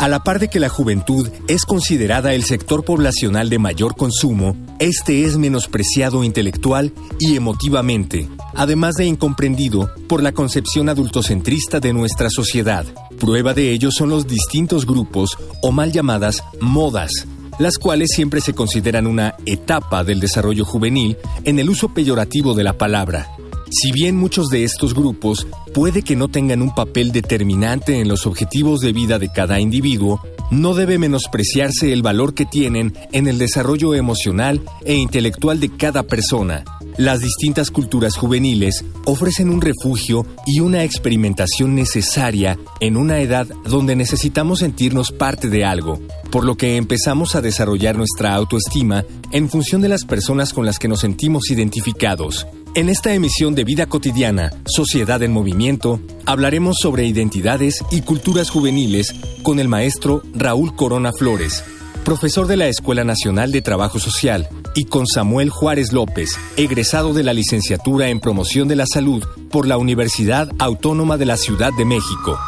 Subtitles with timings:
[0.00, 4.56] A la par de que la juventud es considerada el sector poblacional de mayor consumo,
[4.78, 12.30] este es menospreciado intelectual y emotivamente, además de incomprendido por la concepción adultocentrista de nuestra
[12.30, 12.86] sociedad.
[13.18, 17.26] Prueba de ello son los distintos grupos o mal llamadas modas,
[17.60, 22.64] las cuales siempre se consideran una etapa del desarrollo juvenil en el uso peyorativo de
[22.64, 23.28] la palabra.
[23.70, 28.26] Si bien muchos de estos grupos puede que no tengan un papel determinante en los
[28.26, 33.38] objetivos de vida de cada individuo, no debe menospreciarse el valor que tienen en el
[33.38, 36.64] desarrollo emocional e intelectual de cada persona.
[36.96, 43.96] Las distintas culturas juveniles ofrecen un refugio y una experimentación necesaria en una edad donde
[43.96, 49.80] necesitamos sentirnos parte de algo, por lo que empezamos a desarrollar nuestra autoestima en función
[49.80, 52.46] de las personas con las que nos sentimos identificados.
[52.76, 59.12] En esta emisión de Vida Cotidiana, Sociedad en Movimiento, hablaremos sobre identidades y culturas juveniles
[59.42, 61.64] con el maestro Raúl Corona Flores,
[62.04, 67.24] profesor de la Escuela Nacional de Trabajo Social, y con Samuel Juárez López, egresado de
[67.24, 71.84] la licenciatura en Promoción de la Salud por la Universidad Autónoma de la Ciudad de
[71.84, 72.38] México.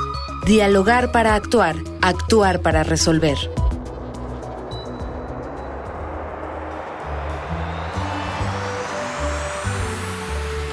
[0.46, 3.38] Dialogar para actuar, actuar para resolver.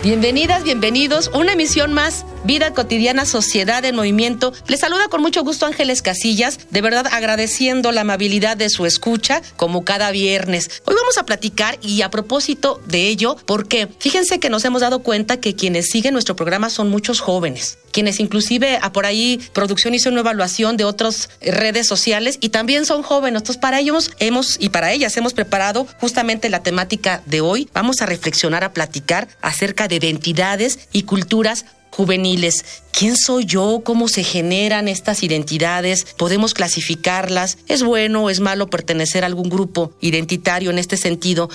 [0.01, 1.29] Bienvenidas, bienvenidos.
[1.33, 4.53] Una emisión más Vida cotidiana, sociedad en movimiento.
[4.67, 9.41] Les saluda con mucho gusto Ángeles Casillas, de verdad agradeciendo la amabilidad de su escucha
[9.57, 10.81] como cada viernes.
[10.85, 14.99] Hoy vamos a platicar y a propósito de ello, porque fíjense que nos hemos dado
[14.99, 19.93] cuenta que quienes siguen nuestro programa son muchos jóvenes, quienes inclusive a por ahí producción
[19.93, 23.41] hizo una evaluación de otras redes sociales y también son jóvenes.
[23.41, 27.69] Entonces para ellos hemos y para ellas hemos preparado justamente la temática de hoy.
[27.73, 31.65] Vamos a reflexionar, a platicar acerca de identidades y culturas
[31.99, 32.63] juveniles.
[32.93, 33.81] ¿Quién soy yo?
[33.83, 36.05] ¿Cómo se generan estas identidades?
[36.15, 37.57] ¿Podemos clasificarlas?
[37.67, 41.49] ¿Es bueno o es malo pertenecer a algún grupo identitario en este sentido?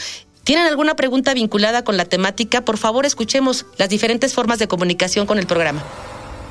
[0.44, 2.62] ¿Tienen alguna pregunta vinculada con la temática?
[2.62, 5.82] Por favor, escuchemos las diferentes formas de comunicación con el programa.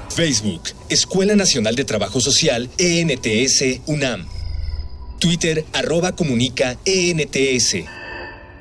[0.10, 4.26] Facebook, Escuela Nacional de Trabajo Social, ENTS, UNAM.
[5.20, 7.76] Twitter, arroba comunica, ENTS.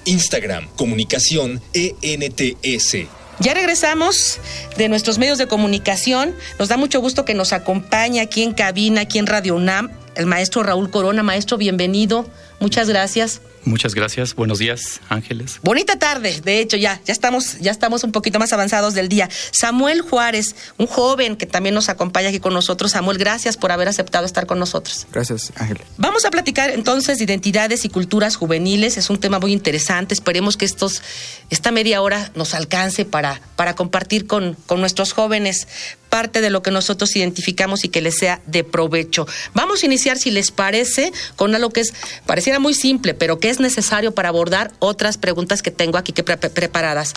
[0.04, 3.21] Instagram, comunicación, ENTS.
[3.38, 4.38] Ya regresamos
[4.76, 6.34] de nuestros medios de comunicación.
[6.58, 10.26] Nos da mucho gusto que nos acompañe aquí en cabina, aquí en Radio UNAM, el
[10.26, 11.22] maestro Raúl Corona.
[11.22, 12.26] Maestro, bienvenido.
[12.60, 13.40] Muchas gracias.
[13.64, 14.34] Muchas gracias.
[14.34, 15.60] Buenos días, Ángeles.
[15.62, 16.40] Bonita tarde.
[16.44, 19.28] De hecho, ya, ya estamos, ya estamos un poquito más avanzados del día.
[19.52, 22.92] Samuel Juárez, un joven que también nos acompaña aquí con nosotros.
[22.92, 25.06] Samuel, gracias por haber aceptado estar con nosotros.
[25.12, 25.78] Gracias, Ángel.
[25.96, 28.96] Vamos a platicar entonces de identidades y culturas juveniles.
[28.96, 30.14] Es un tema muy interesante.
[30.14, 31.02] Esperemos que estos,
[31.50, 35.68] esta media hora nos alcance para, para compartir con, con nuestros jóvenes
[36.12, 39.26] parte de lo que nosotros identificamos y que les sea de provecho.
[39.54, 41.94] Vamos a iniciar, si les parece, con algo que es,
[42.26, 46.22] pareciera muy simple, pero que es necesario para abordar otras preguntas que tengo aquí que
[46.22, 47.14] preparadas.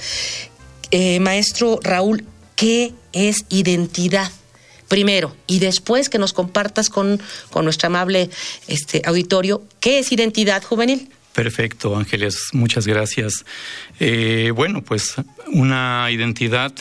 [0.92, 2.24] Eh, maestro Raúl,
[2.56, 4.32] ¿qué es identidad?
[4.88, 8.30] Primero, y después que nos compartas con, con nuestro amable
[8.70, 11.10] este, auditorio, ¿qué es identidad juvenil?
[11.34, 13.44] Perfecto, Ángeles, muchas gracias.
[14.00, 15.16] Eh, bueno, pues
[15.48, 16.72] una identidad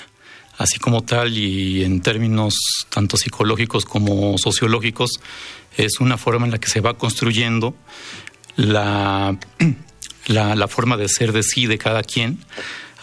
[0.59, 2.55] así como tal y en términos
[2.89, 5.21] tanto psicológicos como sociológicos,
[5.77, 7.75] es una forma en la que se va construyendo
[8.57, 9.37] la,
[10.27, 12.39] la, forma de ser de sí de cada quien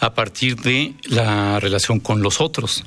[0.00, 2.84] a partir de la relación con los otros,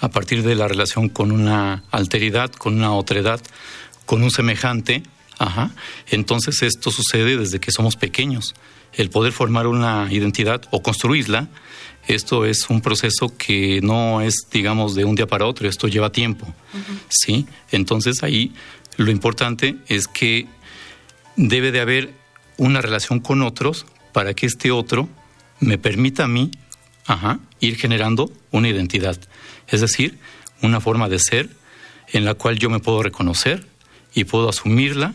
[0.00, 3.40] a partir de la relación con una alteridad, con una otredad,
[4.06, 5.02] con un semejante.
[5.38, 5.70] Ajá.
[6.08, 8.54] Entonces esto sucede desde que somos pequeños.
[8.94, 11.48] El poder formar una identidad o construirla
[12.06, 16.10] esto es un proceso que no es, digamos, de un día para otro, esto lleva
[16.10, 16.52] tiempo,
[17.08, 17.46] ¿sí?
[17.70, 18.52] Entonces ahí
[18.96, 20.46] lo importante es que
[21.36, 22.12] debe de haber
[22.56, 25.08] una relación con otros para que este otro
[25.60, 26.50] me permita a mí
[27.60, 29.18] ir generando una identidad,
[29.68, 30.18] es decir,
[30.62, 31.50] una forma de ser
[32.08, 33.66] en la cual yo me puedo reconocer
[34.14, 35.14] y puedo asumirla,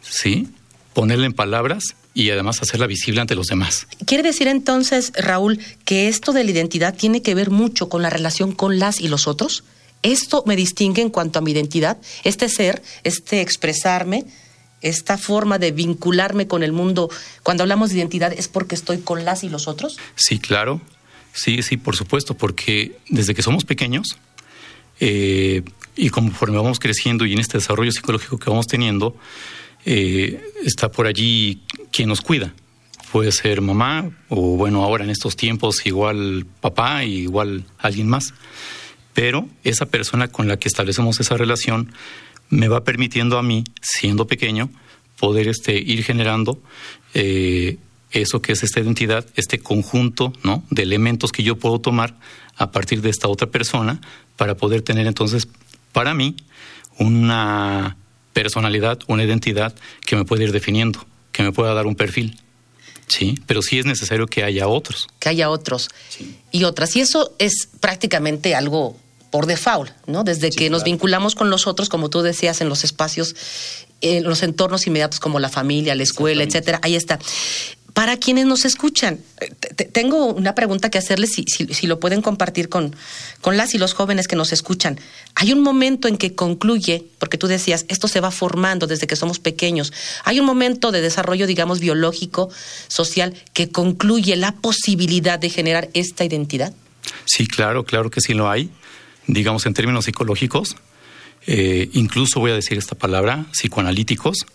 [0.00, 0.48] ¿sí?
[0.94, 3.86] ponerla en palabras y además hacerla visible ante los demás.
[4.04, 8.10] ¿Quiere decir entonces, Raúl, que esto de la identidad tiene que ver mucho con la
[8.10, 9.64] relación con las y los otros?
[10.02, 14.24] esto me distingue en cuanto a mi identidad, este ser, este expresarme,
[14.80, 17.10] esta forma de vincularme con el mundo,
[17.42, 19.98] cuando hablamos de identidad, ¿es porque estoy con las y los otros?
[20.14, 20.80] Sí, claro.
[21.32, 24.18] Sí, sí, por supuesto, porque desde que somos pequeños
[24.98, 25.62] eh,
[25.96, 29.14] y conforme vamos creciendo y en este desarrollo psicológico que vamos teniendo,
[29.84, 31.62] eh, está por allí
[31.92, 32.52] quien nos cuida.
[33.12, 38.34] Puede ser mamá o bueno, ahora en estos tiempos igual papá igual alguien más.
[39.14, 41.92] Pero esa persona con la que establecemos esa relación
[42.48, 44.70] me va permitiendo a mí, siendo pequeño,
[45.18, 46.60] poder este, ir generando
[47.14, 47.78] eh,
[48.10, 50.64] eso que es esta identidad, este conjunto ¿no?
[50.70, 52.16] de elementos que yo puedo tomar
[52.56, 54.00] a partir de esta otra persona
[54.36, 55.48] para poder tener entonces
[55.92, 56.36] para mí
[56.98, 57.96] una
[58.42, 59.74] personalidad, una identidad
[60.06, 62.40] que me puede ir definiendo, que me pueda dar un perfil.
[63.06, 65.08] Sí, pero sí es necesario que haya otros.
[65.18, 65.88] Que haya otros
[66.52, 66.94] y otras.
[66.96, 68.96] Y eso es prácticamente algo
[69.30, 70.24] por default, ¿no?
[70.24, 73.34] Desde que nos vinculamos con los otros, como tú decías, en los espacios,
[74.00, 76.80] en los entornos inmediatos como la familia, la escuela, etcétera.
[76.82, 77.18] Ahí está.
[77.94, 79.50] Para quienes nos escuchan, eh,
[79.92, 82.94] tengo una pregunta que hacerles, si, si, lo pueden compartir con,
[83.40, 84.98] con las y los jóvenes que nos escuchan.
[85.34, 89.16] Hay un momento en que concluye, porque tú decías, esto se va formando desde que
[89.16, 89.92] somos pequeños.
[90.24, 92.50] Hay un momento de desarrollo, digamos, biológico,
[92.88, 96.72] social, que concluye la posibilidad de generar esta identidad.
[97.24, 98.70] Sí, claro, claro que sí lo hay.
[99.26, 100.76] Digamos, en términos psicológicos,
[101.46, 104.46] eh, incluso voy a decir esta palabra, psicoanalíticos,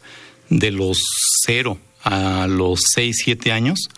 [0.49, 0.99] de los
[1.45, 3.89] cero a los 6, 7 años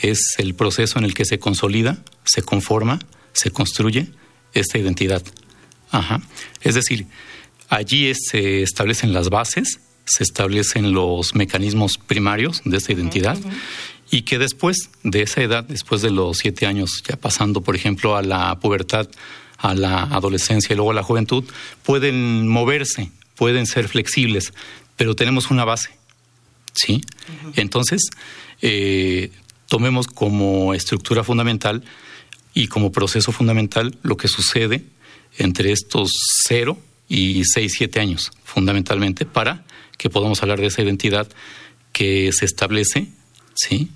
[0.00, 3.00] es el proceso en el que se consolida, se conforma,
[3.32, 4.08] se construye
[4.52, 5.22] esta identidad.
[5.90, 6.20] Ajá.
[6.60, 7.06] Es decir,
[7.68, 13.38] allí se establecen las bases, se establecen los mecanismos primarios de esta identidad
[14.10, 18.14] y que después de esa edad, después de los siete años, ya pasando, por ejemplo,
[18.16, 19.08] a la pubertad,
[19.56, 21.44] a la adolescencia y luego a la juventud,
[21.82, 24.52] pueden moverse, pueden ser flexibles,
[24.96, 25.90] pero tenemos una base
[26.74, 27.02] ¿sí?
[27.56, 28.02] Entonces,
[28.62, 29.30] eh,
[29.68, 31.84] tomemos como estructura fundamental
[32.52, 34.84] y como proceso fundamental lo que sucede
[35.38, 36.10] entre estos
[36.46, 36.78] cero
[37.08, 39.64] y seis, siete años, fundamentalmente, para
[39.98, 41.28] que podamos hablar de esa identidad
[41.92, 43.08] que se establece,
[43.54, 43.90] ¿sí?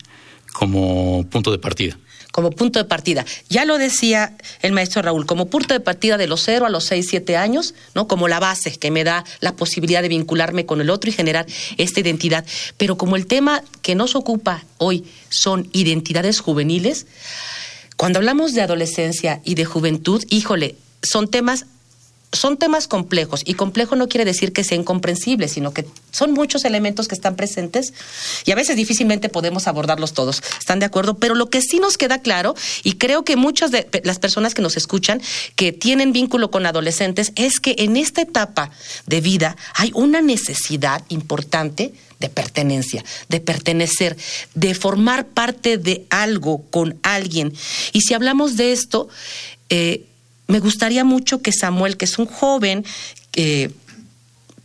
[0.52, 1.98] Como punto de partida
[2.32, 3.24] como punto de partida.
[3.48, 6.84] Ya lo decía el maestro Raúl, como punto de partida de los cero a los
[6.84, 8.06] seis, siete años, ¿no?
[8.06, 11.46] Como la base que me da la posibilidad de vincularme con el otro y generar
[11.76, 12.44] esta identidad.
[12.76, 17.06] Pero como el tema que nos ocupa hoy son identidades juveniles,
[17.96, 21.66] cuando hablamos de adolescencia y de juventud, híjole, son temas
[22.32, 26.64] son temas complejos y complejo no quiere decir que sea incomprensible, sino que son muchos
[26.64, 27.94] elementos que están presentes
[28.44, 30.42] y a veces difícilmente podemos abordarlos todos.
[30.58, 31.18] ¿Están de acuerdo?
[31.18, 34.62] Pero lo que sí nos queda claro, y creo que muchas de las personas que
[34.62, 35.22] nos escuchan
[35.56, 38.70] que tienen vínculo con adolescentes, es que en esta etapa
[39.06, 44.16] de vida hay una necesidad importante de pertenencia, de pertenecer,
[44.54, 47.54] de formar parte de algo con alguien.
[47.92, 49.08] Y si hablamos de esto,
[49.70, 50.04] eh,
[50.48, 52.84] me gustaría mucho que Samuel, que es un joven,
[53.34, 53.70] eh,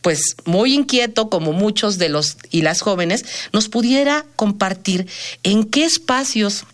[0.01, 5.07] pues muy inquieto como muchos de los y las jóvenes, nos pudiera compartir
[5.43, 6.65] en qué espacios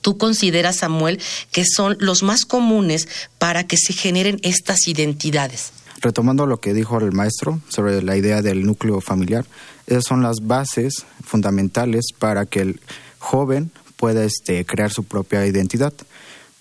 [0.00, 1.20] tú consideras, Samuel,
[1.50, 3.08] que son los más comunes
[3.38, 5.72] para que se generen estas identidades.
[6.00, 9.46] Retomando lo que dijo el maestro sobre la idea del núcleo familiar,
[9.86, 12.80] esas son las bases fundamentales para que el
[13.18, 15.92] joven pueda este, crear su propia identidad.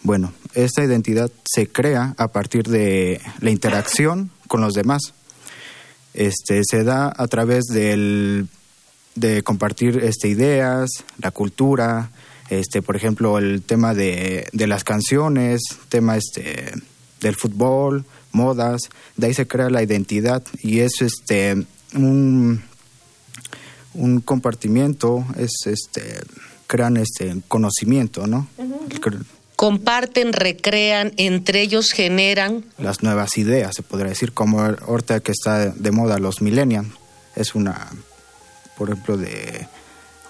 [0.02, 5.14] Bueno, esta identidad se crea a partir de la interacción con los demás.
[6.14, 8.48] Este, se da a través del,
[9.16, 12.10] de compartir este, ideas, la cultura,
[12.50, 16.72] este, por ejemplo, el tema de, de las canciones, tema este,
[17.20, 22.64] del fútbol, modas, de ahí se crea la identidad y es este, un,
[23.94, 26.22] un compartimiento, es este,
[26.68, 28.48] crean este conocimiento, ¿no?
[29.56, 32.66] Comparten, recrean, entre ellos generan.
[32.78, 36.88] Las nuevas ideas, se podría decir, como ahorita que está de moda los millennials,
[37.36, 37.90] es una,
[38.78, 39.68] por ejemplo, de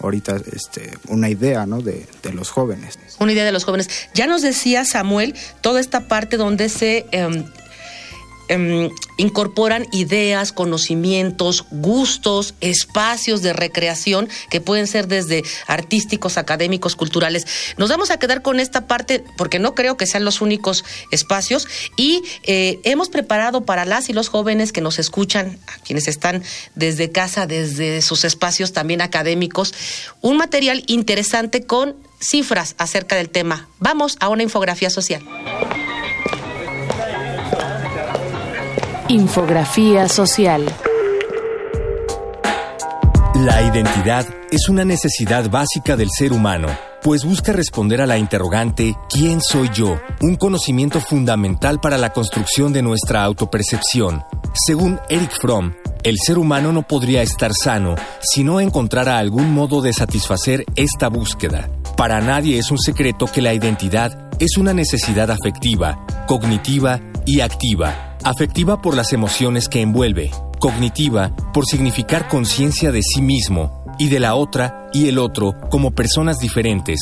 [0.01, 1.81] ahorita este, una idea ¿no?
[1.81, 2.97] de, de, los jóvenes.
[3.19, 3.89] Una idea de los jóvenes.
[4.13, 7.45] Ya nos decía Samuel toda esta parte donde se em,
[8.47, 17.47] Em, incorporan ideas, conocimientos, gustos, espacios de recreación que pueden ser desde artísticos, académicos, culturales.
[17.77, 21.67] Nos vamos a quedar con esta parte porque no creo que sean los únicos espacios
[21.97, 26.43] y eh, hemos preparado para las y los jóvenes que nos escuchan, quienes están
[26.75, 29.73] desde casa, desde sus espacios también académicos,
[30.21, 33.67] un material interesante con cifras acerca del tema.
[33.79, 35.23] Vamos a una infografía social.
[39.15, 40.65] Infografía social.
[43.35, 46.67] La identidad es una necesidad básica del ser humano,
[47.01, 49.97] pues busca responder a la interrogante ¿quién soy yo?
[50.19, 54.21] Un conocimiento fundamental para la construcción de nuestra autopercepción.
[54.53, 55.71] Según Eric Fromm,
[56.03, 61.07] el ser humano no podría estar sano si no encontrara algún modo de satisfacer esta
[61.07, 61.69] búsqueda.
[61.95, 68.14] Para nadie es un secreto que la identidad es una necesidad afectiva, cognitiva y activa.
[68.25, 74.19] Afectiva por las emociones que envuelve, cognitiva por significar conciencia de sí mismo y de
[74.19, 76.99] la otra y el otro como personas diferentes,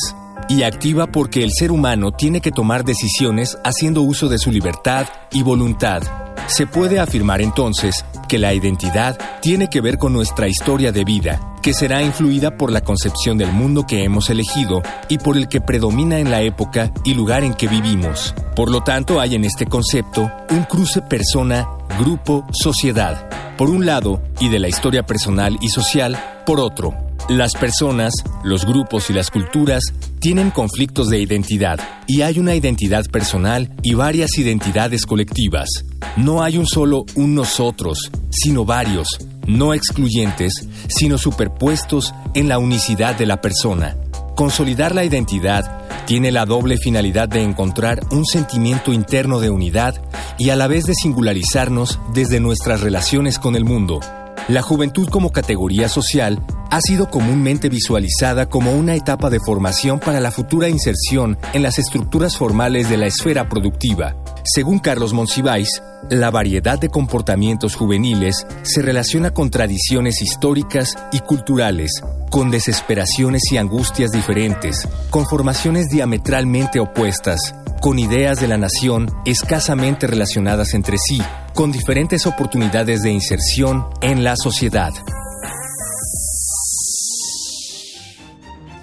[0.50, 5.06] y activa porque el ser humano tiene que tomar decisiones haciendo uso de su libertad
[5.32, 6.02] y voluntad.
[6.46, 11.40] Se puede afirmar entonces que la identidad tiene que ver con nuestra historia de vida,
[11.62, 15.60] que será influida por la concepción del mundo que hemos elegido y por el que
[15.60, 18.34] predomina en la época y lugar en que vivimos.
[18.54, 24.20] Por lo tanto, hay en este concepto un cruce persona, grupo, sociedad, por un lado,
[24.40, 27.03] y de la historia personal y social, por otro.
[27.28, 28.12] Las personas,
[28.42, 29.82] los grupos y las culturas
[30.20, 35.70] tienen conflictos de identidad y hay una identidad personal y varias identidades colectivas.
[36.18, 39.08] No hay un solo un nosotros, sino varios,
[39.46, 43.96] no excluyentes, sino superpuestos en la unicidad de la persona.
[44.36, 49.94] Consolidar la identidad tiene la doble finalidad de encontrar un sentimiento interno de unidad
[50.38, 54.00] y a la vez de singularizarnos desde nuestras relaciones con el mundo.
[54.48, 60.18] La juventud como categoría social ha sido comúnmente visualizada como una etapa de formación para
[60.18, 64.16] la futura inserción en las estructuras formales de la esfera productiva.
[64.42, 71.92] Según Carlos Monsiváis, la variedad de comportamientos juveniles se relaciona con tradiciones históricas y culturales,
[72.28, 80.08] con desesperaciones y angustias diferentes, con formaciones diametralmente opuestas, con ideas de la nación escasamente
[80.08, 81.22] relacionadas entre sí,
[81.54, 84.92] con diferentes oportunidades de inserción en la sociedad.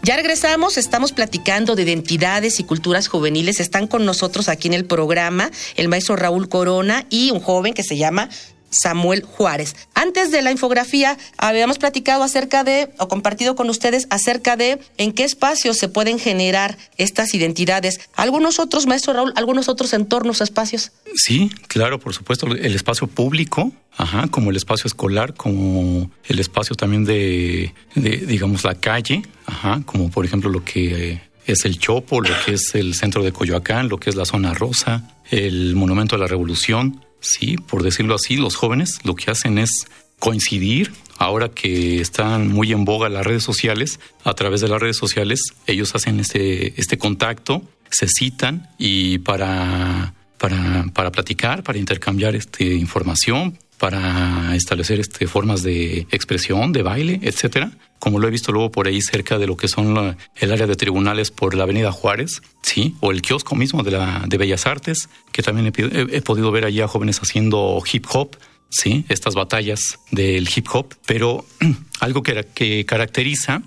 [0.03, 3.60] Ya regresamos, estamos platicando de identidades y culturas juveniles.
[3.60, 7.84] Están con nosotros aquí en el programa el maestro Raúl Corona y un joven que
[7.84, 8.27] se llama
[8.71, 9.75] Samuel Juárez.
[9.93, 15.11] Antes de la infografía habíamos platicado acerca de, o compartido con ustedes acerca de en
[15.11, 17.99] qué espacios se pueden generar estas identidades.
[18.15, 20.91] ¿Algunos otros, maestro Raúl, algunos otros entornos, espacios?
[21.15, 22.47] Sí, claro, por supuesto.
[22.47, 28.75] El espacio público, ajá, como el espacio escolar, como el espacio también de, digamos, la
[28.75, 33.23] calle, ajá, como por ejemplo lo que es el Chopo, lo que es el centro
[33.23, 37.83] de Coyoacán, lo que es la zona rosa, el Monumento a la Revolución, Sí, por
[37.83, 39.87] decirlo así, los jóvenes lo que hacen es
[40.19, 40.91] coincidir.
[41.17, 45.39] Ahora que están muy en boga las redes sociales, a través de las redes sociales,
[45.67, 47.61] ellos hacen este, este contacto,
[47.91, 55.63] se citan y para, para, para platicar, para intercambiar este, información, para establecer este, formas
[55.63, 57.71] de expresión, de baile, etcétera.
[57.97, 60.75] Como lo he visto luego por ahí cerca de lo que son el área de
[60.75, 65.09] tribunales por la Avenida Juárez, sí, o el kiosco mismo de la de Bellas Artes,
[65.31, 68.38] que también he, podido ver allí a jóvenes haciendo hip hop,
[68.69, 70.93] sí, estas batallas del hip hop.
[71.07, 71.43] Pero
[72.01, 73.63] algo que, que caracteriza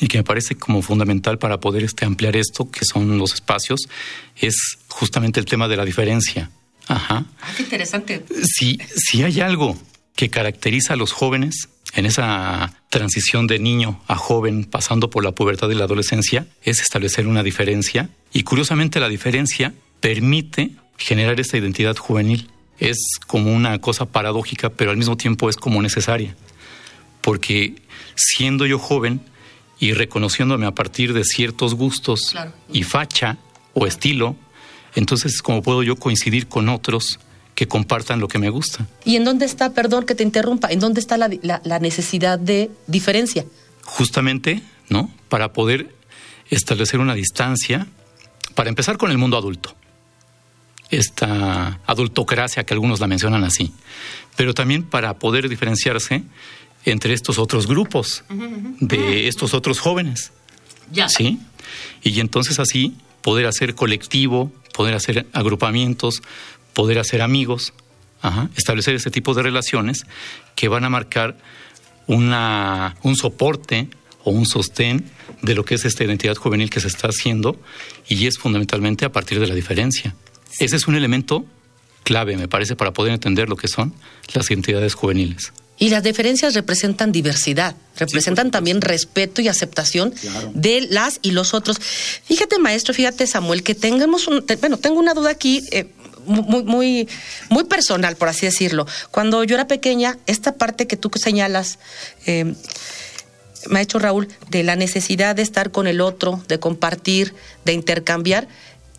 [0.00, 3.88] y que me parece como fundamental para poder este, ampliar esto, que son los espacios,
[4.36, 6.50] es justamente el tema de la diferencia.
[6.86, 7.24] Ajá.
[7.40, 8.24] Ah, qué interesante.
[8.44, 9.76] Si, si hay algo
[10.14, 15.32] que caracteriza a los jóvenes en esa transición de niño a joven pasando por la
[15.32, 21.56] pubertad y la adolescencia es establecer una diferencia y curiosamente la diferencia permite generar esta
[21.56, 22.50] identidad juvenil.
[22.78, 26.36] Es como una cosa paradójica, pero al mismo tiempo es como necesaria.
[27.22, 27.76] Porque
[28.14, 29.20] siendo yo joven
[29.78, 32.34] y reconociéndome a partir de ciertos gustos
[32.72, 33.38] y facha
[33.72, 34.36] o estilo,
[34.96, 37.20] entonces, ¿cómo puedo yo coincidir con otros
[37.54, 38.86] que compartan lo que me gusta?
[39.04, 43.44] ¿Y en dónde está, perdón que te interrumpa, en dónde está la, necesidad de diferencia?
[43.84, 45.10] Justamente, ¿no?
[45.28, 45.94] Para poder
[46.50, 47.86] establecer una distancia,
[48.54, 49.76] para empezar con el mundo adulto,
[50.90, 53.72] esta adultocracia que algunos la mencionan así,
[54.34, 56.22] pero también para poder diferenciarse
[56.86, 58.24] entre estos otros grupos,
[58.80, 60.32] de estos otros jóvenes.
[60.90, 61.08] Ya.
[61.08, 61.40] ¿Sí?
[62.02, 66.22] Y entonces así poder hacer colectivo, poder hacer agrupamientos,
[66.74, 67.72] poder hacer amigos,
[68.56, 70.04] establecer ese tipo de relaciones
[70.54, 71.38] que van a marcar
[72.06, 73.88] una, un soporte
[74.22, 77.58] o un sostén de lo que es esta identidad juvenil que se está haciendo
[78.06, 80.14] y es fundamentalmente a partir de la diferencia.
[80.58, 81.46] Ese es un elemento
[82.02, 83.94] clave, me parece, para poder entender lo que son
[84.34, 85.52] las identidades juveniles.
[85.78, 90.14] Y las diferencias representan diversidad, representan también respeto y aceptación
[90.54, 91.78] de las y los otros.
[92.24, 94.44] Fíjate, maestro, fíjate, Samuel, que tengamos un.
[94.60, 95.62] bueno, tengo una duda aquí.
[95.70, 95.88] Eh,
[96.26, 97.08] muy, muy,
[97.50, 98.86] muy personal, por así decirlo.
[99.12, 101.78] Cuando yo era pequeña, esta parte que tú señalas,
[102.26, 102.52] eh,
[103.68, 107.74] me ha hecho Raúl, de la necesidad de estar con el otro, de compartir, de
[107.74, 108.48] intercambiar,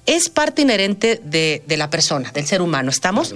[0.05, 3.33] es parte inherente de, la persona, del ser humano, ¿estamos?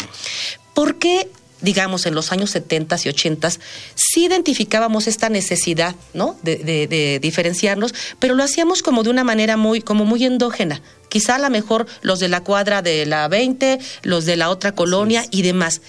[0.74, 1.30] ¿Por qué
[1.62, 3.50] digamos, en los años 70 y 80,
[3.96, 6.38] sí identificábamos esta necesidad, ¿no?
[6.44, 10.82] De, diferenciarnos, pero lo hacíamos como de una manera muy, como muy endógena.
[11.10, 14.74] Quizá a lo mejor los de la cuadra de la 20, los de la otra
[14.74, 15.82] colonia y demás.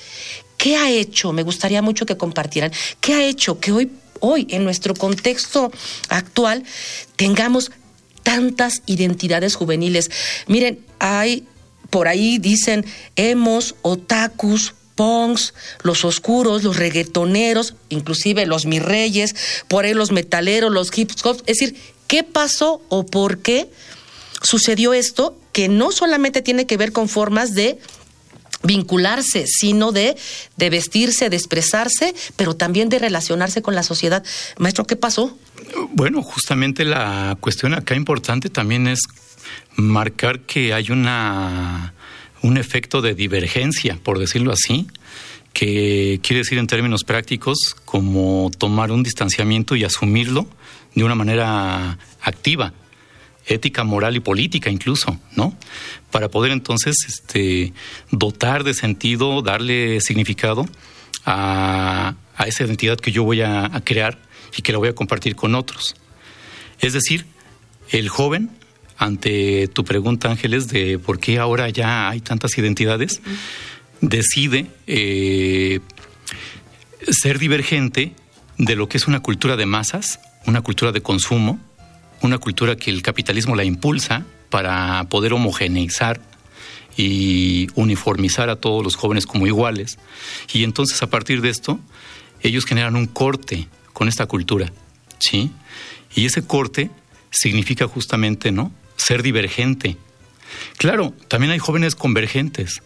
[0.57, 1.33] ¿Qué ha hecho?
[1.33, 2.73] Me gustaría mucho que compartieran.
[3.01, 5.73] ¿Qué ha hecho que hoy, hoy, en nuestro contexto
[6.09, 6.65] actual,
[7.17, 7.73] tengamos
[8.23, 10.11] tantas identidades juveniles?
[10.47, 11.47] Miren, hay
[11.93, 12.87] por ahí dicen
[13.17, 19.35] hemos, otakus, punks, los oscuros, los reggaetoneros, inclusive los mirreyes,
[19.69, 21.43] por ahí los metaleros, los hip hop.
[21.47, 23.71] Es decir, ¿qué pasó o por qué
[24.43, 27.79] sucedió esto que no solamente tiene que ver con formas de
[28.63, 30.17] vincularse, sino de,
[30.57, 34.25] de vestirse, de expresarse, pero también de relacionarse con la sociedad.
[34.59, 35.37] Maestro, ¿qué pasó?
[35.91, 39.01] Bueno, justamente la cuestión acá importante también es
[39.75, 41.95] marcar que hay una
[42.43, 44.87] un efecto de divergencia, por decirlo así,
[45.53, 50.47] que quiere decir en términos prácticos como tomar un distanciamiento y asumirlo
[50.95, 52.73] de una manera activa,
[53.47, 55.57] ética, moral y política incluso, ¿no?
[56.11, 57.73] Para poder entonces este,
[58.11, 60.67] dotar de sentido, darle significado
[61.25, 62.15] a,
[62.47, 64.19] esa identidad que yo voy a crear
[64.57, 65.95] y que la voy a compartir con otros.
[66.81, 67.25] Es decir,
[67.91, 68.51] el joven
[69.03, 73.21] ante tu pregunta, Ángeles, de por qué ahora ya hay tantas identidades,
[74.01, 75.81] decide eh,
[77.11, 78.13] ser divergente
[78.59, 81.59] de lo que es una cultura de masas, una cultura de consumo,
[82.21, 86.21] una cultura que el capitalismo la impulsa para poder homogeneizar
[86.97, 89.99] y uniformizar a todos los jóvenes como iguales.
[90.53, 91.81] Y entonces a partir de esto,
[92.41, 94.73] ellos generan un corte con esta cultura,
[95.19, 95.51] ¿sí?
[96.15, 96.91] Y ese corte
[97.31, 98.71] significa justamente, ¿no?
[99.05, 99.97] Ser divergente.
[100.77, 102.83] Claro, también hay jóvenes convergentes,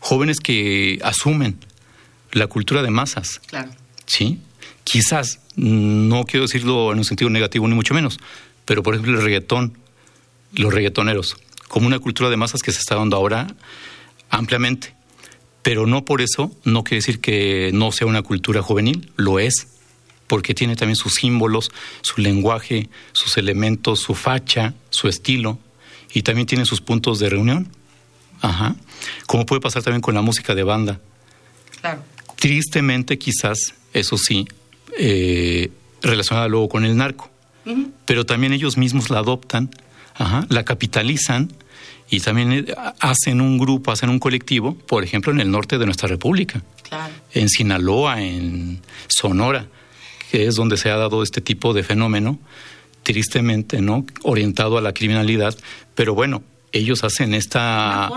[0.00, 1.58] jóvenes que asumen
[2.32, 3.40] la cultura de masas.
[3.46, 3.70] Claro.
[4.06, 4.40] Sí,
[4.84, 8.18] quizás, no quiero decirlo en un sentido negativo ni mucho menos,
[8.64, 9.78] pero por ejemplo el reggaetón,
[10.54, 11.36] los reggaetoneros,
[11.68, 13.54] como una cultura de masas que se está dando ahora
[14.30, 14.94] ampliamente.
[15.62, 19.68] Pero no por eso, no quiere decir que no sea una cultura juvenil, lo es
[20.32, 25.58] porque tiene también sus símbolos, su lenguaje, sus elementos, su facha, su estilo,
[26.14, 27.68] y también tiene sus puntos de reunión.
[28.40, 28.74] Ajá.
[29.26, 30.98] Como puede pasar también con la música de banda.
[31.82, 32.02] Claro.
[32.36, 34.48] Tristemente, quizás, eso sí,
[34.98, 37.30] eh, relacionada luego con el narco.
[38.06, 39.68] Pero también ellos mismos la adoptan,
[40.14, 41.52] ajá, la capitalizan
[42.08, 45.84] y también eh, hacen un grupo, hacen un colectivo, por ejemplo, en el norte de
[45.84, 46.62] nuestra república.
[46.88, 47.12] Claro.
[47.34, 49.68] En Sinaloa, en Sonora
[50.32, 52.38] que es donde se ha dado este tipo de fenómeno,
[53.02, 54.06] tristemente, ¿no?
[54.22, 55.54] Orientado a la criminalidad,
[55.94, 56.42] pero bueno,
[56.72, 58.10] ellos hacen esta...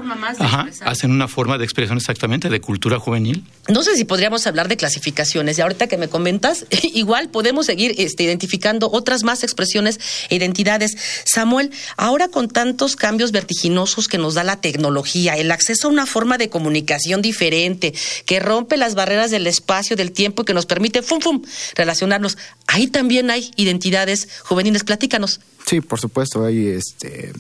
[0.86, 3.44] hacen una forma de expresión exactamente de cultura juvenil.
[3.68, 5.58] No sé si podríamos hablar de clasificaciones.
[5.58, 10.98] Y ahorita que me comentas, igual podemos seguir este, identificando otras más expresiones e identidades.
[11.26, 16.06] Samuel, ahora con tantos cambios vertiginosos que nos da la tecnología, el acceso a una
[16.06, 17.94] forma de comunicación diferente,
[18.26, 21.42] que rompe las barreras del espacio, del tiempo y que nos permite, fum, fum,
[21.76, 22.38] relacionarnos,
[22.68, 24.84] ahí también hay identidades juveniles.
[24.84, 25.42] Platícanos.
[25.66, 27.34] Sí, por supuesto, hay este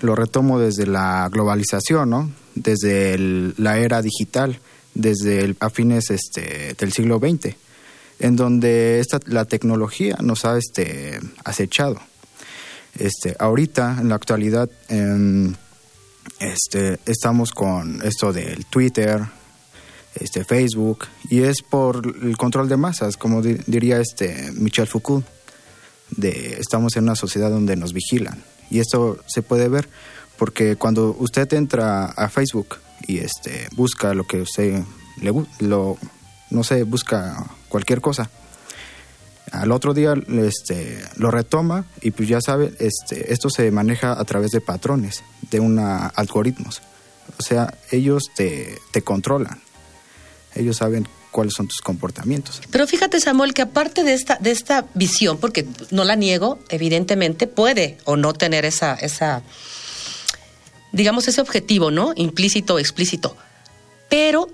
[0.00, 2.30] lo retomo desde la globalización, ¿no?
[2.54, 3.16] Desde
[3.56, 4.60] la era digital,
[4.94, 7.54] desde el, a fines este, del siglo XX,
[8.18, 12.00] en donde esta, la tecnología nos ha este, acechado.
[12.98, 15.54] Este, ahorita, en la actualidad, em,
[16.38, 19.20] este, estamos con esto del Twitter,
[20.14, 25.24] este, Facebook, y es por el control de masas, como diría este Michel Foucault,
[26.10, 29.88] de estamos en una sociedad donde nos vigilan y esto se puede ver
[30.38, 34.82] porque cuando usted entra a Facebook y este busca lo que usted
[35.20, 35.98] le lo
[36.50, 38.30] no sé, busca cualquier cosa.
[39.52, 44.24] Al otro día este, lo retoma y pues ya sabe, este, esto se maneja a
[44.24, 46.82] través de patrones, de una algoritmos.
[47.38, 49.60] O sea, ellos te, te controlan.
[50.54, 52.60] Ellos saben cuáles son tus comportamientos.
[52.70, 57.46] Pero fíjate, Samuel, que aparte de esta, de esta visión, porque no la niego, evidentemente
[57.46, 59.42] puede o no tener esa, esa,
[60.92, 62.12] digamos, ese objetivo, ¿no?
[62.16, 63.36] Implícito o explícito.
[64.08, 64.48] Pero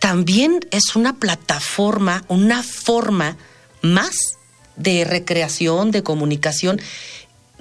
[0.00, 3.36] también es una plataforma, una forma
[3.82, 4.36] más
[4.76, 6.80] de recreación, de comunicación,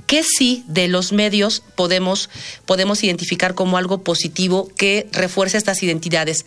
[0.06, 2.30] ¿qué sí de los medios podemos,
[2.66, 6.46] podemos identificar como algo positivo que refuerce estas identidades?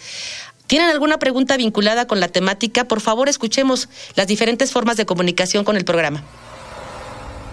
[0.69, 2.87] ¿Tienen alguna pregunta vinculada con la temática?
[2.87, 6.23] Por favor, escuchemos las diferentes formas de comunicación con el programa.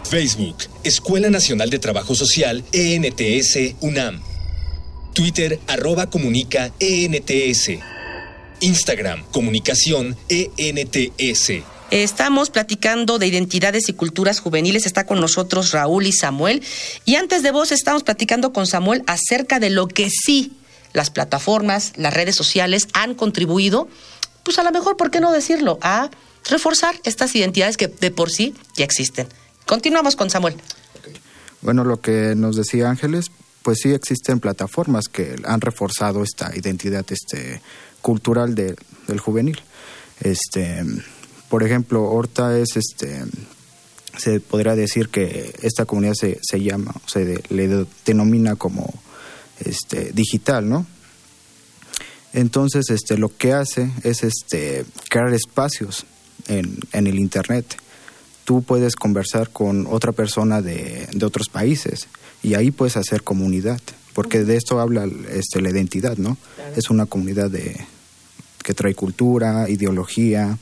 [0.04, 4.22] Facebook, Escuela Nacional de Trabajo Social, ENTS, UNAM.
[5.14, 7.80] Twitter, arroba comunica, ENTS.
[8.60, 11.64] Instagram, comunicación, ENTS.
[11.92, 14.86] Estamos platicando de identidades y culturas juveniles.
[14.86, 16.64] Está con nosotros Raúl y Samuel.
[17.06, 20.52] Y antes de vos estamos platicando con Samuel acerca de lo que sí
[20.96, 23.88] las plataformas, las redes sociales han contribuido,
[24.44, 25.78] pues a lo mejor, ¿por qué no decirlo?
[25.82, 26.10] A
[26.50, 29.28] reforzar estas identidades que de por sí ya existen.
[29.66, 30.56] Continuamos con Samuel.
[31.62, 33.30] Bueno, lo que nos decía Ángeles,
[33.62, 37.62] pues sí existen plataformas que han reforzado esta identidad este,
[38.02, 39.62] cultural del juvenil.
[40.22, 40.84] Este,
[41.50, 43.24] por ejemplo, Horta es este
[44.18, 48.94] se podría decir que esta comunidad se, se llama, se le denomina como
[49.60, 50.86] este, digital, ¿no?
[52.34, 56.06] Entonces, este, lo que hace es este, crear espacios
[56.48, 57.78] en, en el Internet.
[58.44, 62.08] Tú puedes conversar con otra persona de, de, otros países
[62.44, 63.80] y ahí puedes hacer comunidad,
[64.14, 66.38] porque de esto habla este, la identidad, ¿no?
[66.76, 67.86] Es una comunidad de,
[68.62, 70.58] que trae cultura, ideología.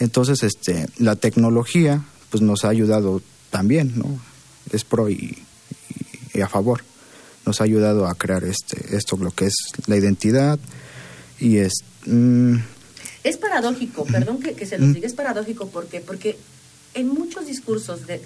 [0.00, 4.18] Entonces, este, la tecnología pues nos ha ayudado también, ¿no?
[4.72, 5.38] Es pro y,
[6.34, 6.82] y a favor
[7.46, 9.54] nos ha ayudado a crear este esto lo que es
[9.86, 10.58] la identidad
[11.38, 12.56] y es mm,
[13.24, 16.36] es paradójico perdón que, que se lo diga es paradójico porque porque
[16.94, 18.20] en muchos discursos de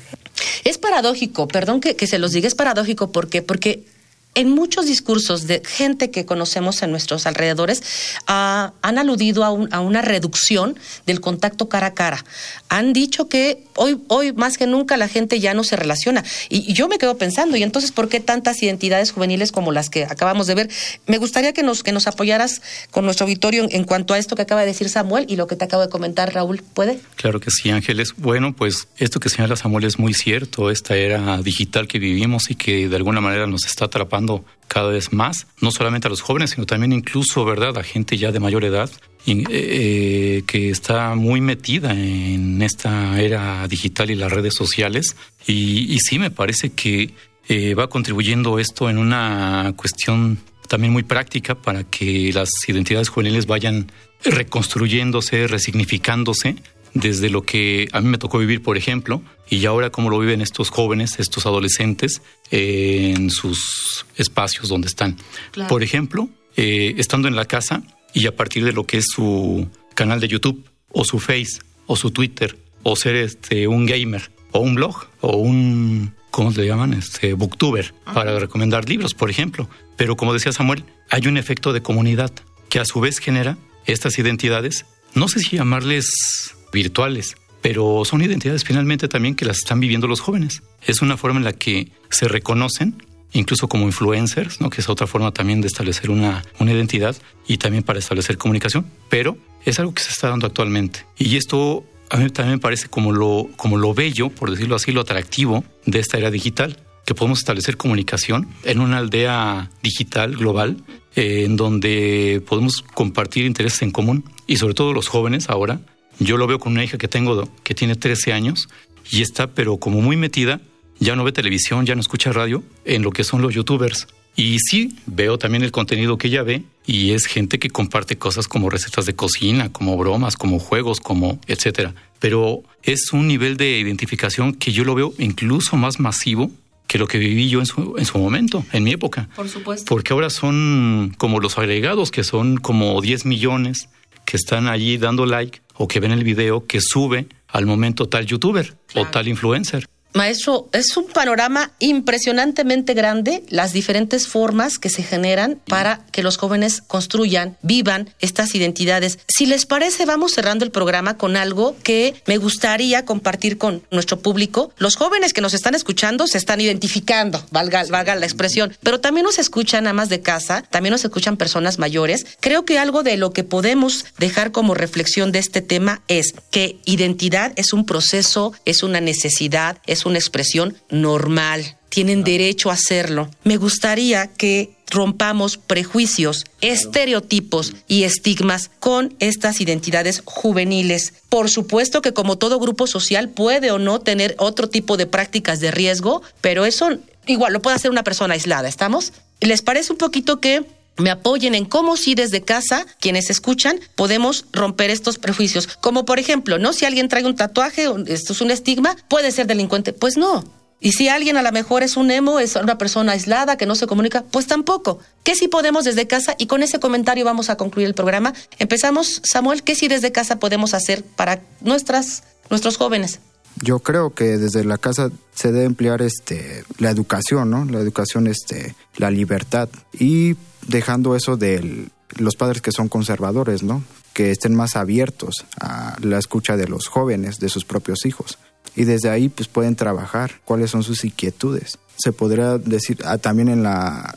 [0.64, 3.85] es paradójico perdón que, que se los diga es paradójico porque porque
[4.34, 7.82] en muchos discursos de gente que conocemos en nuestros alrededores
[8.28, 12.24] uh, han aludido a, un, a, una reducción del contacto cara a cara.
[12.68, 16.24] Han dicho que hoy, hoy más que nunca la gente ya no se relaciona.
[16.48, 19.90] Y, y, yo me quedo pensando, ¿y entonces por qué tantas identidades juveniles como las
[19.90, 20.70] que acabamos de ver?
[21.06, 22.62] Me gustaría que nos, que nos apoyaras
[22.92, 25.48] con nuestro auditorio en, en cuanto a esto que acaba de decir Samuel y lo
[25.48, 26.62] que te acabo de comentar, Raúl.
[26.74, 27.00] ¿Puede?
[27.16, 28.14] Claro que sí, Ángeles.
[28.16, 30.70] Bueno, pues esto que señala Samuel es muy cierto.
[30.70, 34.19] Esta era digital que vivimos y que de alguna manera nos está atrapando
[34.68, 38.30] cada vez más, no solamente a los jóvenes, sino también incluso, ¿verdad?, a gente ya
[38.30, 38.90] de mayor edad
[39.26, 45.16] eh, que está muy metida en esta era digital y las redes sociales.
[45.46, 47.11] Y, y sí, me parece que
[47.48, 53.46] eh, va contribuyendo esto en una cuestión también muy práctica para que las identidades juveniles
[53.46, 53.90] vayan
[54.24, 56.56] reconstruyéndose, resignificándose
[56.94, 60.40] desde lo que a mí me tocó vivir, por ejemplo, y ahora cómo lo viven
[60.40, 65.16] estos jóvenes, estos adolescentes, eh, en sus espacios donde están.
[65.53, 65.68] Claro.
[65.68, 69.68] Por ejemplo, eh, estando en la casa y a partir de lo que es su
[69.94, 74.61] canal de YouTube, o su Face, o su Twitter, o ser este un gamer, o
[74.61, 76.94] un blog, o un ¿cómo se llaman?
[76.94, 79.68] Este booktuber, para recomendar libros, por ejemplo.
[79.96, 82.33] Pero como decía Samuel, hay un efecto de comunidad
[82.68, 88.64] que a su vez genera estas identidades, no sé si llamarles virtuales, pero son identidades
[88.64, 90.62] finalmente también que las están viviendo los jóvenes.
[90.87, 93.02] Es una forma en la que se reconocen,
[93.33, 94.70] incluso como influencers, ¿no?
[94.70, 98.87] que es otra forma también de establecer una, una identidad y también para establecer comunicación,
[99.09, 101.04] pero es algo que se está dando actualmente.
[101.18, 104.92] Y esto a mí también me parece como lo, como lo bello, por decirlo así,
[104.92, 110.76] lo atractivo de esta era digital, que podemos establecer comunicación en una aldea digital global
[111.16, 115.80] eh, en donde podemos compartir intereses en común y sobre todo los jóvenes ahora
[116.20, 118.68] yo lo veo con una hija que tengo que tiene 13 años
[119.11, 120.61] y está pero como muy metida,
[121.00, 124.06] ya no ve televisión, ya no escucha radio en lo que son los youtubers.
[124.37, 128.46] Y sí, veo también el contenido que ella ve y es gente que comparte cosas
[128.46, 131.94] como recetas de cocina, como bromas, como juegos, como etcétera.
[132.20, 136.50] Pero es un nivel de identificación que yo lo veo incluso más masivo
[136.87, 139.28] que lo que viví yo en su, en su momento, en mi época.
[139.37, 139.87] Por supuesto.
[139.88, 143.88] Porque ahora son como los agregados, que son como 10 millones
[144.30, 148.26] que están allí dando like o que ven el video que sube al momento tal
[148.26, 149.08] youtuber claro.
[149.08, 149.89] o tal influencer.
[150.12, 156.36] Maestro, es un panorama impresionantemente grande las diferentes formas que se generan para que los
[156.36, 159.20] jóvenes construyan, vivan estas identidades.
[159.28, 164.18] Si les parece, vamos cerrando el programa con algo que me gustaría compartir con nuestro
[164.18, 164.72] público.
[164.78, 169.24] Los jóvenes que nos están escuchando se están identificando, valga, valga la expresión, pero también
[169.24, 172.26] nos escuchan amas de casa, también nos escuchan personas mayores.
[172.40, 176.78] Creo que algo de lo que podemos dejar como reflexión de este tema es que
[176.84, 181.76] identidad es un proceso, es una necesidad, es una expresión normal.
[181.88, 183.30] Tienen derecho a hacerlo.
[183.42, 191.14] Me gustaría que rompamos prejuicios, estereotipos y estigmas con estas identidades juveniles.
[191.28, 195.60] Por supuesto que como todo grupo social puede o no tener otro tipo de prácticas
[195.60, 199.12] de riesgo, pero eso igual lo puede hacer una persona aislada, ¿estamos?
[199.40, 200.64] ¿Les parece un poquito que
[201.00, 205.66] me apoyen en cómo si desde casa, quienes escuchan, podemos romper estos prejuicios.
[205.66, 206.72] Como por ejemplo, ¿no?
[206.72, 209.92] Si alguien trae un tatuaje, esto es un estigma, puede ser delincuente.
[209.92, 210.44] Pues no.
[210.80, 213.74] Y si alguien a lo mejor es un emo, es una persona aislada que no
[213.74, 214.98] se comunica, pues tampoco.
[215.22, 216.34] ¿Qué si podemos desde casa?
[216.38, 218.32] Y con ese comentario vamos a concluir el programa.
[218.58, 223.20] Empezamos, Samuel, ¿qué si desde casa podemos hacer para nuestras, nuestros jóvenes?
[223.62, 227.66] Yo creo que desde la casa se debe emplear este la educación, ¿no?
[227.66, 230.36] La educación, este, la libertad y
[230.70, 233.83] dejando eso de los padres que son conservadores, ¿no?
[234.14, 238.38] Que estén más abiertos a la escucha de los jóvenes, de sus propios hijos.
[238.76, 241.78] Y desde ahí pues pueden trabajar cuáles son sus inquietudes.
[241.96, 244.16] Se podría decir ah, también en la,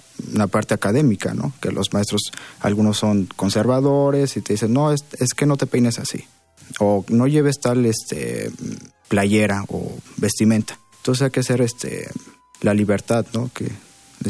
[0.51, 1.53] parte académica, ¿no?
[1.59, 5.03] Que los maestros, algunos son conservadores y te dicen, no, es,
[5.35, 6.25] que no te peines así.
[6.79, 8.51] O no lleves tal este,
[9.09, 10.79] playera o vestimenta.
[10.97, 12.09] Entonces hay que hacer este,
[12.61, 13.49] la libertad, ¿no?
[13.53, 13.71] Que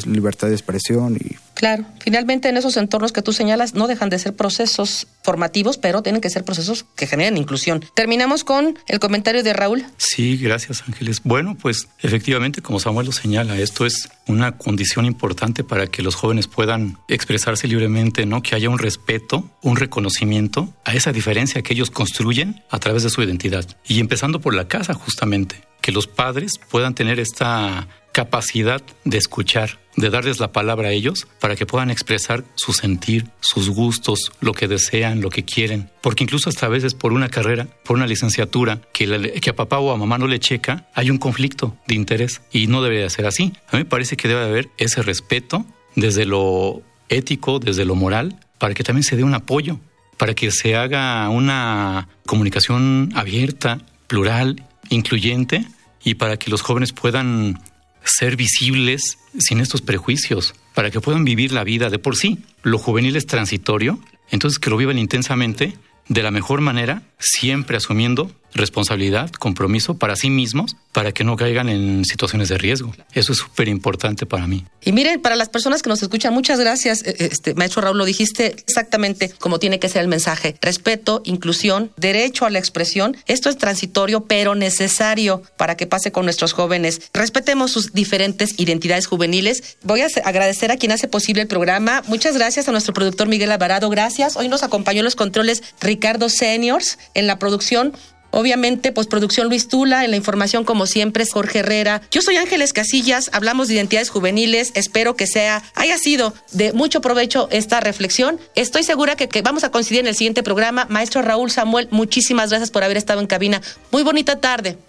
[0.05, 4.19] libertad de expresión y Claro, finalmente en esos entornos que tú señalas no dejan de
[4.19, 7.85] ser procesos formativos, pero tienen que ser procesos que generen inclusión.
[7.93, 9.85] Terminamos con el comentario de Raúl.
[9.97, 11.21] Sí, gracias Ángeles.
[11.23, 16.15] Bueno, pues efectivamente, como Samuel lo señala, esto es una condición importante para que los
[16.15, 18.41] jóvenes puedan expresarse libremente, ¿no?
[18.41, 23.09] Que haya un respeto, un reconocimiento a esa diferencia que ellos construyen a través de
[23.09, 23.65] su identidad.
[23.87, 29.79] Y empezando por la casa, justamente, que los padres puedan tener esta capacidad de escuchar,
[29.97, 34.53] de darles la palabra a ellos para que puedan expresar su sentir, sus gustos, lo
[34.53, 35.89] que desean, lo que quieren.
[36.01, 39.79] Porque incluso hasta a veces por una carrera, por una licenciatura que, que a papá
[39.79, 43.09] o a mamá no le checa, hay un conflicto de interés y no debe de
[43.09, 43.51] ser así.
[43.67, 48.39] A mí me parece que debe haber ese respeto desde lo ético, desde lo moral,
[48.59, 49.79] para que también se dé un apoyo,
[50.17, 55.65] para que se haga una comunicación abierta, plural, incluyente
[56.03, 57.59] y para que los jóvenes puedan
[58.03, 62.39] ser visibles sin estos prejuicios, para que puedan vivir la vida de por sí.
[62.61, 68.31] Lo juvenil es transitorio, entonces que lo vivan intensamente de la mejor manera, siempre asumiendo
[68.55, 72.93] responsabilidad, compromiso para sí mismos, para que no caigan en situaciones de riesgo.
[73.13, 74.65] Eso es súper importante para mí.
[74.83, 77.97] Y miren, para las personas que nos escuchan, muchas gracias, eh, eh, este, maestro Raúl,
[77.97, 80.55] lo dijiste exactamente como tiene que ser el mensaje.
[80.61, 83.17] Respeto, inclusión, derecho a la expresión.
[83.25, 87.09] Esto es transitorio, pero necesario para que pase con nuestros jóvenes.
[87.13, 89.77] Respetemos sus diferentes identidades juveniles.
[89.83, 92.03] Voy a agradecer a quien hace posible el programa.
[92.07, 93.89] Muchas gracias a nuestro productor Miguel Alvarado.
[93.89, 94.35] Gracias.
[94.35, 97.93] Hoy nos acompañó en los controles Ricardo Seniors en la producción.
[98.35, 102.01] Obviamente, postproducción Luis Tula, en la información como siempre Jorge Herrera.
[102.09, 106.99] Yo soy Ángeles Casillas, hablamos de identidades juveniles, espero que sea, haya sido de mucho
[106.99, 108.39] provecho esta reflexión.
[108.55, 110.87] Estoy segura que, que vamos a coincidir en el siguiente programa.
[110.89, 113.61] Maestro Raúl Samuel, muchísimas gracias por haber estado en cabina.
[113.91, 114.79] Muy bonita tarde.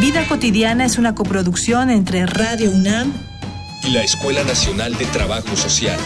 [0.00, 3.10] Vida cotidiana es una coproducción entre Radio UNAM
[3.82, 5.98] y la Escuela Nacional de Trabajo Social.